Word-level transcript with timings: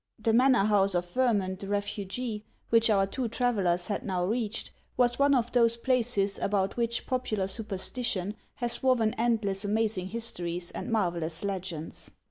The 0.17 0.33
manor 0.33 0.63
house 0.63 0.95
of 0.95 1.07
Vermund 1.11 1.59
the 1.59 1.67
Refugee, 1.67 2.43
which 2.71 2.89
our 2.89 3.05
two 3.05 3.27
travellers 3.27 3.85
had 3.85 4.03
now 4.03 4.25
reached, 4.25 4.71
was 4.97 5.19
one 5.19 5.35
of 5.35 5.51
those 5.51 5.77
places 5.77 6.39
about 6.39 6.75
which 6.75 7.05
popular 7.05 7.47
superstition 7.47 8.35
has 8.55 8.81
woven 8.81 9.13
endless 9.13 9.63
amaz 9.63 9.99
ing 9.99 10.07
histories 10.07 10.71
and 10.71 10.89
marvellous 10.91 11.43
legends. 11.43 12.09